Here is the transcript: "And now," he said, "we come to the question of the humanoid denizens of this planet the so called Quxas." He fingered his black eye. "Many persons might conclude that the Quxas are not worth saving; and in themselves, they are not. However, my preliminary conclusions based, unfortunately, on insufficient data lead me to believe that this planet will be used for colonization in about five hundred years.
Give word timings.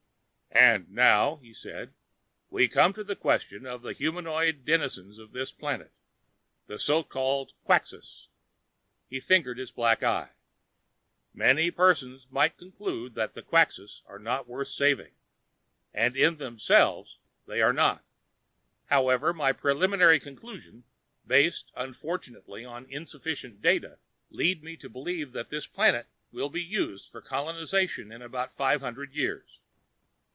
"And 0.53 0.91
now," 0.91 1.37
he 1.37 1.53
said, 1.53 1.93
"we 2.49 2.67
come 2.67 2.91
to 2.93 3.05
the 3.05 3.15
question 3.15 3.65
of 3.65 3.81
the 3.83 3.93
humanoid 3.93 4.65
denizens 4.65 5.17
of 5.17 5.31
this 5.31 5.49
planet 5.53 5.93
the 6.67 6.77
so 6.77 7.03
called 7.03 7.53
Quxas." 7.65 8.27
He 9.07 9.21
fingered 9.21 9.57
his 9.57 9.71
black 9.71 10.03
eye. 10.03 10.31
"Many 11.33 11.71
persons 11.71 12.27
might 12.29 12.57
conclude 12.57 13.15
that 13.15 13.33
the 13.33 13.41
Quxas 13.41 14.01
are 14.07 14.19
not 14.19 14.45
worth 14.45 14.67
saving; 14.67 15.13
and 15.93 16.17
in 16.17 16.35
themselves, 16.35 17.19
they 17.47 17.61
are 17.61 17.73
not. 17.73 18.03
However, 18.87 19.31
my 19.33 19.53
preliminary 19.53 20.19
conclusions 20.19 20.83
based, 21.25 21.71
unfortunately, 21.77 22.65
on 22.65 22.87
insufficient 22.91 23.61
data 23.61 23.99
lead 24.29 24.63
me 24.65 24.75
to 24.77 24.89
believe 24.89 25.31
that 25.31 25.49
this 25.49 25.65
planet 25.65 26.07
will 26.29 26.49
be 26.49 26.61
used 26.61 27.09
for 27.09 27.21
colonization 27.21 28.11
in 28.11 28.21
about 28.21 28.57
five 28.57 28.81
hundred 28.81 29.15
years. 29.15 29.59